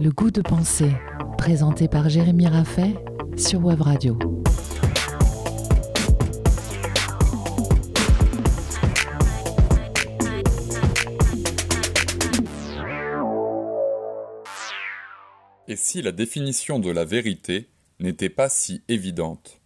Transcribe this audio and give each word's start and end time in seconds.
Le 0.00 0.10
goût 0.10 0.30
de 0.30 0.40
penser, 0.40 0.90
présenté 1.38 1.86
par 1.86 2.08
Jérémy 2.08 2.46
Raffet 2.46 2.94
sur 3.36 3.64
Web 3.64 3.82
Radio. 3.82 4.18
Et 15.68 15.76
si 15.76 16.02
la 16.02 16.12
définition 16.12 16.78
de 16.78 16.90
la 16.90 17.04
vérité 17.04 17.68
n'était 18.00 18.28
pas 18.28 18.48
si 18.48 18.82
évidente? 18.88 19.60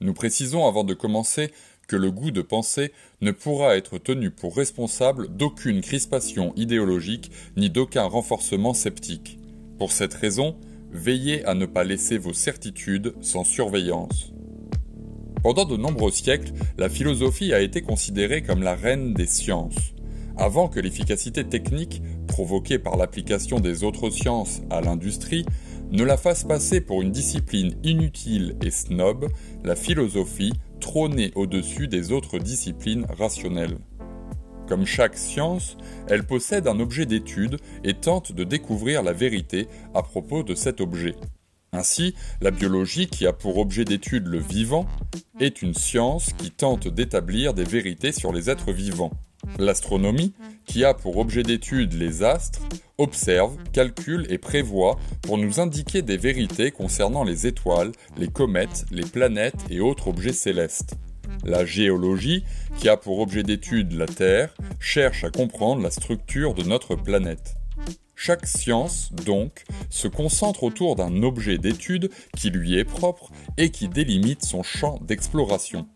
Nous 0.00 0.14
précisons 0.14 0.66
avant 0.66 0.84
de 0.84 0.94
commencer 0.94 1.52
que 1.88 1.96
le 1.96 2.12
goût 2.12 2.30
de 2.30 2.42
penser 2.42 2.92
ne 3.20 3.32
pourra 3.32 3.76
être 3.76 3.98
tenu 3.98 4.30
pour 4.30 4.54
responsable 4.54 5.34
d'aucune 5.34 5.80
crispation 5.80 6.52
idéologique 6.54 7.32
ni 7.56 7.70
d'aucun 7.70 8.04
renforcement 8.04 8.74
sceptique. 8.74 9.38
Pour 9.78 9.90
cette 9.90 10.14
raison, 10.14 10.56
veillez 10.92 11.44
à 11.44 11.54
ne 11.54 11.66
pas 11.66 11.84
laisser 11.84 12.18
vos 12.18 12.34
certitudes 12.34 13.14
sans 13.22 13.42
surveillance. 13.42 14.32
Pendant 15.42 15.64
de 15.64 15.76
nombreux 15.76 16.10
siècles, 16.10 16.52
la 16.76 16.88
philosophie 16.88 17.52
a 17.52 17.60
été 17.60 17.80
considérée 17.80 18.42
comme 18.42 18.62
la 18.62 18.74
reine 18.74 19.14
des 19.14 19.26
sciences. 19.26 19.94
Avant 20.36 20.68
que 20.68 20.80
l'efficacité 20.80 21.44
technique, 21.44 22.02
provoquée 22.26 22.78
par 22.78 22.96
l'application 22.96 23.60
des 23.60 23.82
autres 23.82 24.10
sciences 24.10 24.60
à 24.70 24.80
l'industrie, 24.80 25.46
ne 25.90 26.04
la 26.04 26.16
fasse 26.16 26.44
passer 26.44 26.80
pour 26.80 27.02
une 27.02 27.12
discipline 27.12 27.74
inutile 27.82 28.56
et 28.62 28.70
snob, 28.70 29.28
la 29.64 29.74
philosophie 29.74 30.52
trônait 30.78 31.32
au-dessus 31.34 31.88
des 31.88 32.12
autres 32.12 32.38
disciplines 32.38 33.06
rationnelles. 33.18 33.78
Comme 34.68 34.84
chaque 34.84 35.16
science, 35.16 35.76
elle 36.08 36.26
possède 36.26 36.68
un 36.68 36.78
objet 36.78 37.06
d'étude 37.06 37.56
et 37.84 37.94
tente 37.94 38.32
de 38.32 38.44
découvrir 38.44 39.02
la 39.02 39.12
vérité 39.12 39.66
à 39.94 40.02
propos 40.02 40.42
de 40.42 40.54
cet 40.54 40.80
objet. 40.80 41.14
Ainsi, 41.72 42.14
la 42.40 42.50
biologie, 42.50 43.08
qui 43.08 43.26
a 43.26 43.32
pour 43.32 43.58
objet 43.58 43.84
d'étude 43.84 44.26
le 44.26 44.38
vivant, 44.38 44.86
est 45.40 45.62
une 45.62 45.74
science 45.74 46.32
qui 46.32 46.50
tente 46.50 46.88
d'établir 46.88 47.54
des 47.54 47.64
vérités 47.64 48.12
sur 48.12 48.32
les 48.32 48.50
êtres 48.50 48.72
vivants. 48.72 49.12
L'astronomie, 49.58 50.34
qui 50.66 50.84
a 50.84 50.94
pour 50.94 51.16
objet 51.16 51.42
d'étude 51.42 51.94
les 51.94 52.22
astres, 52.22 52.60
observe, 52.98 53.56
calcule 53.72 54.26
et 54.28 54.38
prévoit 54.38 54.98
pour 55.22 55.38
nous 55.38 55.60
indiquer 55.60 56.02
des 56.02 56.16
vérités 56.16 56.70
concernant 56.70 57.24
les 57.24 57.46
étoiles, 57.46 57.92
les 58.16 58.28
comètes, 58.28 58.84
les 58.90 59.06
planètes 59.06 59.64
et 59.70 59.80
autres 59.80 60.08
objets 60.08 60.32
célestes. 60.32 60.94
La 61.44 61.64
géologie, 61.64 62.44
qui 62.78 62.88
a 62.88 62.96
pour 62.96 63.20
objet 63.20 63.42
d'étude 63.42 63.92
la 63.92 64.06
Terre, 64.06 64.54
cherche 64.80 65.24
à 65.24 65.30
comprendre 65.30 65.82
la 65.82 65.90
structure 65.90 66.54
de 66.54 66.64
notre 66.64 66.96
planète. 66.96 67.54
Chaque 68.16 68.46
science, 68.46 69.12
donc, 69.12 69.64
se 69.90 70.08
concentre 70.08 70.64
autour 70.64 70.96
d'un 70.96 71.22
objet 71.22 71.56
d'étude 71.56 72.10
qui 72.36 72.50
lui 72.50 72.76
est 72.76 72.84
propre 72.84 73.30
et 73.56 73.70
qui 73.70 73.88
délimite 73.88 74.44
son 74.44 74.64
champ 74.64 74.98
d'exploration. 75.02 75.86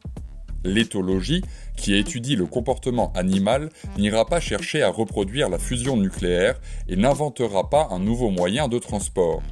L'éthologie, 0.64 1.42
qui 1.76 1.94
étudie 1.94 2.36
le 2.36 2.46
comportement 2.46 3.12
animal, 3.14 3.68
n'ira 3.98 4.26
pas 4.26 4.40
chercher 4.40 4.82
à 4.82 4.90
reproduire 4.90 5.48
la 5.48 5.58
fusion 5.58 5.96
nucléaire 5.96 6.60
et 6.88 6.96
n'inventera 6.96 7.68
pas 7.68 7.88
un 7.90 7.98
nouveau 7.98 8.30
moyen 8.30 8.68
de 8.68 8.78
transport. 8.78 9.42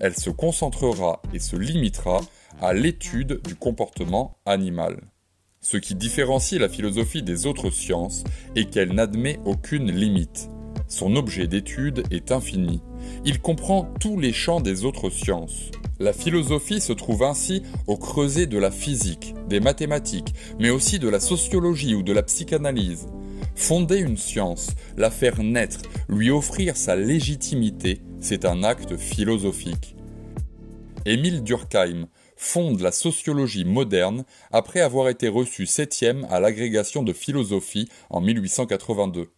Elle 0.00 0.16
se 0.16 0.30
concentrera 0.30 1.20
et 1.32 1.38
se 1.38 1.56
limitera 1.56 2.20
à 2.60 2.72
l'étude 2.72 3.40
du 3.42 3.54
comportement 3.54 4.38
animal. 4.46 5.00
Ce 5.60 5.76
qui 5.76 5.94
différencie 5.94 6.60
la 6.60 6.68
philosophie 6.68 7.22
des 7.22 7.46
autres 7.46 7.70
sciences 7.70 8.24
est 8.54 8.70
qu'elle 8.70 8.92
n'admet 8.92 9.40
aucune 9.44 9.90
limite. 9.90 10.50
Son 10.88 11.16
objet 11.16 11.46
d'étude 11.46 12.04
est 12.10 12.32
infini. 12.32 12.82
Il 13.24 13.40
comprend 13.40 13.92
tous 13.98 14.18
les 14.18 14.32
champs 14.32 14.60
des 14.60 14.84
autres 14.84 15.10
sciences. 15.10 15.70
La 16.00 16.12
philosophie 16.12 16.80
se 16.80 16.92
trouve 16.92 17.22
ainsi 17.22 17.62
au 17.86 17.96
creuset 17.96 18.46
de 18.46 18.58
la 18.58 18.72
physique, 18.72 19.34
des 19.48 19.60
mathématiques, 19.60 20.34
mais 20.58 20.70
aussi 20.70 20.98
de 20.98 21.08
la 21.08 21.20
sociologie 21.20 21.94
ou 21.94 22.02
de 22.02 22.12
la 22.12 22.24
psychanalyse. 22.24 23.06
Fonder 23.54 23.98
une 23.98 24.16
science, 24.16 24.70
la 24.96 25.10
faire 25.10 25.42
naître, 25.42 25.82
lui 26.08 26.30
offrir 26.30 26.76
sa 26.76 26.96
légitimité, 26.96 28.00
c'est 28.18 28.44
un 28.44 28.64
acte 28.64 28.96
philosophique. 28.96 29.94
Émile 31.06 31.44
Durkheim 31.44 32.08
fonde 32.36 32.80
la 32.80 32.90
sociologie 32.90 33.64
moderne 33.64 34.24
après 34.50 34.80
avoir 34.80 35.08
été 35.08 35.28
reçu 35.28 35.66
septième 35.66 36.26
à 36.28 36.40
l'agrégation 36.40 37.04
de 37.04 37.12
philosophie 37.12 37.88
en 38.10 38.20
1882. 38.20 39.28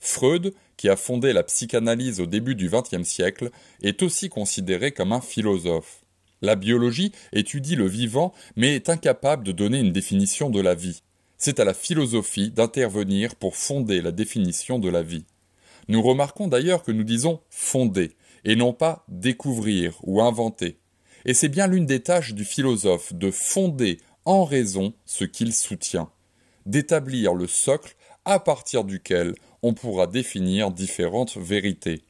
Freud, 0.00 0.54
qui 0.76 0.88
a 0.88 0.96
fondé 0.96 1.32
la 1.32 1.42
psychanalyse 1.42 2.20
au 2.20 2.26
début 2.26 2.54
du 2.54 2.70
XXe 2.70 3.08
siècle, 3.08 3.50
est 3.82 4.02
aussi 4.02 4.28
considéré 4.28 4.92
comme 4.92 5.12
un 5.12 5.20
philosophe. 5.20 6.04
La 6.40 6.54
biologie 6.54 7.12
étudie 7.32 7.74
le 7.74 7.86
vivant 7.86 8.32
mais 8.56 8.76
est 8.76 8.88
incapable 8.88 9.44
de 9.44 9.52
donner 9.52 9.80
une 9.80 9.92
définition 9.92 10.50
de 10.50 10.60
la 10.60 10.74
vie. 10.74 11.02
C'est 11.36 11.60
à 11.60 11.64
la 11.64 11.74
philosophie 11.74 12.50
d'intervenir 12.50 13.34
pour 13.36 13.56
fonder 13.56 14.00
la 14.00 14.12
définition 14.12 14.78
de 14.78 14.88
la 14.88 15.02
vie. 15.02 15.24
Nous 15.88 16.02
remarquons 16.02 16.48
d'ailleurs 16.48 16.82
que 16.82 16.92
nous 16.92 17.04
disons 17.04 17.40
fonder 17.50 18.12
et 18.44 18.56
non 18.56 18.72
pas 18.72 19.04
découvrir 19.08 19.98
ou 20.02 20.20
inventer. 20.20 20.78
Et 21.24 21.34
c'est 21.34 21.48
bien 21.48 21.66
l'une 21.66 21.86
des 21.86 22.00
tâches 22.00 22.34
du 22.34 22.44
philosophe 22.44 23.12
de 23.12 23.30
fonder 23.30 23.98
en 24.24 24.44
raison 24.44 24.94
ce 25.06 25.24
qu'il 25.24 25.54
soutient, 25.54 26.10
d'établir 26.66 27.34
le 27.34 27.46
socle 27.46 27.96
à 28.24 28.38
partir 28.38 28.84
duquel 28.84 29.34
on 29.62 29.74
pourra 29.74 30.06
définir 30.06 30.70
différentes 30.70 31.36
vérités. 31.36 32.02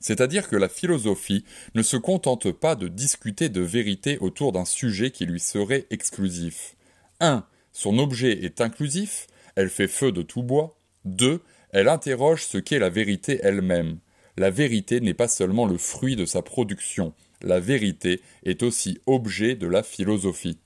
C'est-à-dire 0.00 0.48
que 0.48 0.56
la 0.56 0.68
philosophie 0.68 1.44
ne 1.74 1.82
se 1.82 1.96
contente 1.96 2.52
pas 2.52 2.74
de 2.74 2.88
discuter 2.88 3.48
de 3.48 3.60
vérité 3.60 4.18
autour 4.18 4.52
d'un 4.52 4.64
sujet 4.64 5.10
qui 5.10 5.26
lui 5.26 5.40
serait 5.40 5.86
exclusif. 5.90 6.76
1. 7.20 7.44
Son 7.72 7.98
objet 7.98 8.44
est 8.44 8.60
inclusif, 8.60 9.26
elle 9.54 9.70
fait 9.70 9.88
feu 9.88 10.12
de 10.12 10.22
tout 10.22 10.42
bois. 10.42 10.78
2. 11.04 11.40
Elle 11.70 11.88
interroge 11.88 12.44
ce 12.44 12.58
qu'est 12.58 12.78
la 12.78 12.90
vérité 12.90 13.40
elle-même. 13.42 13.98
La 14.36 14.50
vérité 14.50 15.00
n'est 15.00 15.14
pas 15.14 15.28
seulement 15.28 15.66
le 15.66 15.78
fruit 15.78 16.14
de 16.14 16.26
sa 16.26 16.42
production, 16.42 17.14
la 17.42 17.60
vérité 17.60 18.20
est 18.44 18.62
aussi 18.62 18.98
objet 19.06 19.54
de 19.54 19.66
la 19.66 19.82
philosophie. 19.82 20.58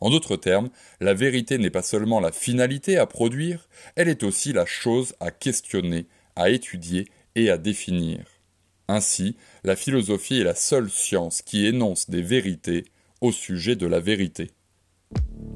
En 0.00 0.10
d'autres 0.10 0.36
termes, 0.36 0.70
la 1.00 1.14
vérité 1.14 1.58
n'est 1.58 1.70
pas 1.70 1.82
seulement 1.82 2.20
la 2.20 2.32
finalité 2.32 2.96
à 2.96 3.06
produire, 3.06 3.68
elle 3.96 4.08
est 4.08 4.22
aussi 4.22 4.52
la 4.52 4.66
chose 4.66 5.14
à 5.20 5.30
questionner, 5.30 6.06
à 6.36 6.50
étudier 6.50 7.06
et 7.36 7.50
à 7.50 7.58
définir. 7.58 8.24
Ainsi, 8.88 9.36
la 9.62 9.76
philosophie 9.76 10.40
est 10.40 10.44
la 10.44 10.54
seule 10.54 10.90
science 10.90 11.42
qui 11.42 11.66
énonce 11.66 12.10
des 12.10 12.22
vérités 12.22 12.84
au 13.20 13.32
sujet 13.32 13.76
de 13.76 13.86
la 13.86 14.00
vérité. 14.00 14.50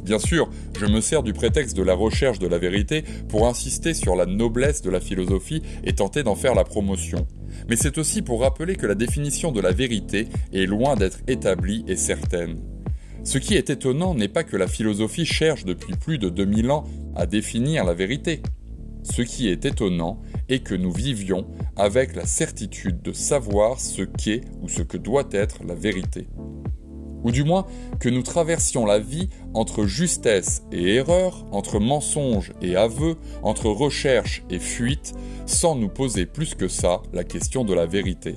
Bien 0.03 0.19
sûr, 0.19 0.49
je 0.79 0.87
me 0.87 1.03
sers 1.03 1.23
du 1.23 1.35
prétexte 1.35 1.77
de 1.77 1.83
la 1.83 1.93
recherche 1.93 2.39
de 2.39 2.47
la 2.47 2.57
vérité 2.57 3.05
pour 3.29 3.47
insister 3.47 3.93
sur 3.93 4.17
la 4.17 4.25
noblesse 4.25 4.81
de 4.81 4.91
la 4.91 5.01
philosophie 5.01 5.63
et 5.85 5.95
tenter 5.95 6.23
d'en 6.23 6.35
faire 6.35 6.55
la 6.55 6.65
promotion. 6.65 7.27
Mais 7.69 7.77
c'est 7.77 7.99
aussi 7.99 8.23
pour 8.23 8.41
rappeler 8.41 8.77
que 8.77 8.87
la 8.87 8.95
définition 8.95 9.53
de 9.53 9.61
la 9.61 9.73
vérité 9.73 10.29
est 10.53 10.65
loin 10.65 10.97
d'être 10.97 11.19
établie 11.27 11.85
et 11.89 11.97
certaine. 11.97 12.59
Ce 13.25 13.39
qui 13.39 13.55
est 13.55 13.71
étonnant 13.71 14.15
n'est 14.15 14.29
pas 14.29 14.45
que 14.45 14.57
la 14.57 14.69
philosophie 14.69 15.27
cherche 15.27 15.65
depuis 15.65 15.95
plus 15.95 16.19
de 16.19 16.29
2000 16.29 16.71
ans 16.71 16.85
à 17.15 17.27
définir 17.27 17.85
la 17.85 17.95
vérité. 17.95 18.43
Ce 19.03 19.23
qui 19.23 19.49
est 19.49 19.65
étonnant 19.65 20.21
est 20.49 20.61
que 20.61 20.75
nous 20.75 20.93
vivions 20.93 21.47
avec 21.77 22.15
la 22.15 22.27
certitude 22.27 23.03
de 23.03 23.13
savoir 23.13 23.81
ce 23.81 24.03
qu'est 24.03 24.43
ou 24.63 24.69
ce 24.69 24.83
que 24.83 24.97
doit 24.97 25.29
être 25.33 25.65
la 25.65 25.75
vérité. 25.75 26.29
Ou 27.25 27.33
du 27.33 27.43
moins 27.43 27.67
que 28.01 28.09
nous 28.09 28.23
traversions 28.23 28.87
la 28.87 28.99
vie 28.99 29.29
entre 29.55 29.87
justesse 29.87 30.63
et 30.71 30.95
erreur, 30.95 31.47
entre 31.51 31.81
mensonge 31.81 32.53
et 32.63 32.77
aveu, 32.77 33.17
entre 33.43 33.67
recherche 33.67 34.45
et 34.51 34.61
fuite, 34.61 35.15
sans 35.47 35.75
nous 35.75 35.89
poser 35.89 36.27
plus 36.27 36.55
que 36.55 36.69
ça 36.69 37.03
la 37.13 37.25
question 37.25 37.65
de 37.65 37.75
la 37.75 37.87
vérité. 37.87 38.37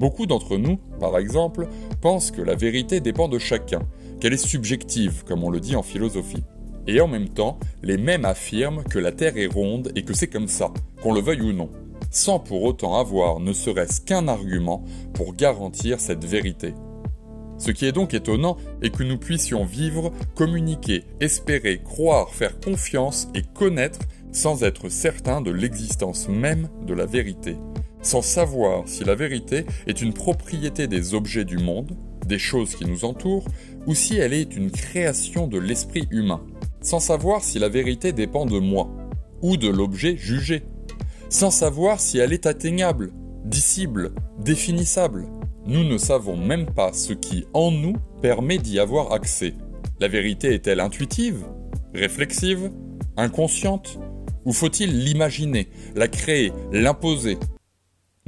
Beaucoup 0.00 0.24
d'entre 0.24 0.56
nous, 0.56 0.78
par 0.98 1.18
exemple, 1.18 1.68
pensent 2.00 2.30
que 2.30 2.40
la 2.40 2.54
vérité 2.54 3.00
dépend 3.00 3.28
de 3.28 3.38
chacun, 3.38 3.82
qu'elle 4.18 4.32
est 4.32 4.38
subjective, 4.38 5.24
comme 5.26 5.44
on 5.44 5.50
le 5.50 5.60
dit 5.60 5.76
en 5.76 5.82
philosophie. 5.82 6.42
Et 6.86 7.02
en 7.02 7.06
même 7.06 7.28
temps, 7.28 7.60
les 7.82 7.98
mêmes 7.98 8.24
affirment 8.24 8.82
que 8.82 8.98
la 8.98 9.12
Terre 9.12 9.36
est 9.36 9.46
ronde 9.46 9.92
et 9.94 10.02
que 10.02 10.14
c'est 10.14 10.28
comme 10.28 10.48
ça, 10.48 10.72
qu'on 11.02 11.12
le 11.12 11.20
veuille 11.20 11.42
ou 11.42 11.52
non, 11.52 11.68
sans 12.10 12.38
pour 12.38 12.62
autant 12.62 12.96
avoir 12.96 13.40
ne 13.40 13.52
serait-ce 13.52 14.00
qu'un 14.00 14.26
argument 14.26 14.86
pour 15.12 15.34
garantir 15.34 16.00
cette 16.00 16.24
vérité. 16.24 16.72
Ce 17.58 17.70
qui 17.70 17.84
est 17.84 17.92
donc 17.92 18.14
étonnant 18.14 18.56
est 18.80 18.88
que 18.88 19.02
nous 19.02 19.18
puissions 19.18 19.66
vivre, 19.66 20.12
communiquer, 20.34 21.04
espérer, 21.20 21.82
croire, 21.84 22.30
faire 22.30 22.58
confiance 22.58 23.28
et 23.34 23.42
connaître 23.42 23.98
sans 24.32 24.62
être 24.62 24.88
certains 24.88 25.42
de 25.42 25.50
l'existence 25.50 26.26
même 26.26 26.70
de 26.86 26.94
la 26.94 27.04
vérité 27.04 27.58
sans 28.02 28.22
savoir 28.22 28.84
si 28.86 29.04
la 29.04 29.14
vérité 29.14 29.64
est 29.86 30.00
une 30.00 30.12
propriété 30.12 30.86
des 30.86 31.14
objets 31.14 31.44
du 31.44 31.58
monde, 31.58 31.96
des 32.26 32.38
choses 32.38 32.74
qui 32.74 32.84
nous 32.84 33.04
entourent, 33.04 33.46
ou 33.86 33.94
si 33.94 34.16
elle 34.16 34.32
est 34.32 34.56
une 34.56 34.70
création 34.70 35.46
de 35.46 35.58
l'esprit 35.58 36.06
humain, 36.10 36.42
sans 36.80 37.00
savoir 37.00 37.42
si 37.42 37.58
la 37.58 37.68
vérité 37.68 38.12
dépend 38.12 38.46
de 38.46 38.58
moi, 38.58 38.88
ou 39.42 39.56
de 39.56 39.68
l'objet 39.68 40.16
jugé, 40.16 40.62
sans 41.28 41.50
savoir 41.50 42.00
si 42.00 42.18
elle 42.18 42.32
est 42.32 42.46
atteignable, 42.46 43.12
dissible, 43.44 44.12
définissable. 44.38 45.26
Nous 45.66 45.84
ne 45.84 45.98
savons 45.98 46.36
même 46.36 46.66
pas 46.66 46.92
ce 46.92 47.12
qui, 47.12 47.46
en 47.52 47.70
nous, 47.70 47.96
permet 48.22 48.58
d'y 48.58 48.78
avoir 48.78 49.12
accès. 49.12 49.54
La 49.98 50.08
vérité 50.08 50.54
est-elle 50.54 50.80
intuitive, 50.80 51.44
réflexive, 51.94 52.70
inconsciente 53.16 53.98
Ou 54.46 54.52
faut-il 54.52 55.04
l'imaginer, 55.04 55.68
la 55.94 56.08
créer, 56.08 56.52
l'imposer 56.72 57.38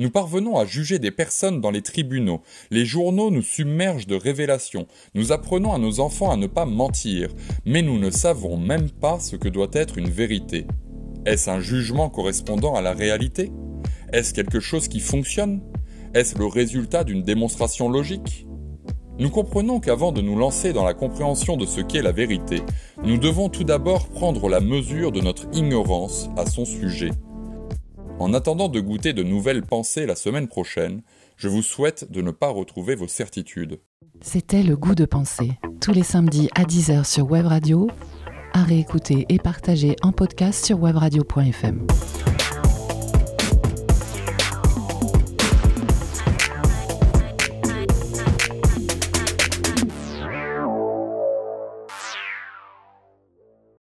Nous 0.02 0.10
parvenons 0.10 0.58
à 0.58 0.66
juger 0.66 0.98
des 0.98 1.12
personnes 1.12 1.60
dans 1.60 1.70
les 1.70 1.80
tribunaux. 1.80 2.40
Les 2.72 2.84
journaux 2.84 3.30
nous 3.30 3.40
submergent 3.40 4.08
de 4.08 4.16
révélations. 4.16 4.88
Nous 5.14 5.30
apprenons 5.30 5.72
à 5.72 5.78
nos 5.78 6.00
enfants 6.00 6.32
à 6.32 6.36
ne 6.36 6.48
pas 6.48 6.66
mentir. 6.66 7.28
Mais 7.66 7.82
nous 7.82 8.00
ne 8.00 8.10
savons 8.10 8.56
même 8.56 8.90
pas 8.90 9.20
ce 9.20 9.36
que 9.36 9.48
doit 9.48 9.70
être 9.72 9.98
une 9.98 10.10
vérité. 10.10 10.66
Est-ce 11.24 11.48
un 11.48 11.60
jugement 11.60 12.10
correspondant 12.10 12.74
à 12.74 12.80
la 12.80 12.94
réalité? 12.94 13.52
Est-ce 14.12 14.34
quelque 14.34 14.58
chose 14.58 14.88
qui 14.88 14.98
fonctionne? 14.98 15.62
Est-ce 16.14 16.36
le 16.36 16.46
résultat 16.46 17.04
d'une 17.04 17.22
démonstration 17.22 17.88
logique? 17.88 18.48
Nous 19.20 19.30
comprenons 19.30 19.78
qu'avant 19.78 20.10
de 20.10 20.20
nous 20.20 20.36
lancer 20.36 20.72
dans 20.72 20.84
la 20.84 20.94
compréhension 20.94 21.56
de 21.56 21.64
ce 21.64 21.80
qu'est 21.80 22.02
la 22.02 22.10
vérité, 22.10 22.62
nous 23.04 23.18
devons 23.18 23.48
tout 23.48 23.62
d'abord 23.62 24.08
prendre 24.08 24.48
la 24.48 24.58
mesure 24.58 25.12
de 25.12 25.20
notre 25.20 25.46
ignorance 25.52 26.28
à 26.36 26.44
son 26.44 26.64
sujet. 26.64 27.10
En 28.22 28.34
attendant 28.34 28.68
de 28.68 28.78
goûter 28.78 29.12
de 29.14 29.24
nouvelles 29.24 29.62
pensées 29.62 30.06
la 30.06 30.14
semaine 30.14 30.46
prochaine, 30.46 31.02
je 31.36 31.48
vous 31.48 31.60
souhaite 31.60 32.12
de 32.12 32.22
ne 32.22 32.30
pas 32.30 32.50
retrouver 32.50 32.94
vos 32.94 33.08
certitudes. 33.08 33.80
C'était 34.20 34.62
le 34.62 34.76
goût 34.76 34.94
de 34.94 35.04
penser, 35.06 35.58
tous 35.80 35.90
les 35.90 36.04
samedis 36.04 36.48
à 36.54 36.62
10h 36.62 37.04
sur 37.04 37.28
Web 37.28 37.46
Radio 37.46 37.88
à 38.52 38.62
réécouter 38.62 39.26
et 39.28 39.38
partager 39.38 39.96
en 40.02 40.12
podcast 40.12 40.64
sur 40.64 40.78
webradio.fm. 40.78 41.84